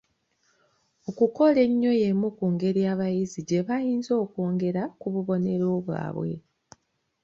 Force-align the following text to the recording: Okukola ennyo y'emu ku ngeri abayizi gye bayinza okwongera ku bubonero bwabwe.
Okukola 1.09 1.57
ennyo 1.67 1.91
y'emu 1.99 2.27
ku 2.37 2.45
ngeri 2.53 2.81
abayizi 2.93 3.39
gye 3.47 3.61
bayinza 3.67 4.11
okwongera 4.23 4.81
ku 4.99 5.07
bubonero 5.13 5.67
bwabwe. 5.85 6.31